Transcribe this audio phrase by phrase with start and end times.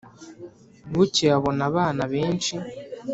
[0.93, 2.55] bukeye abona abana benshi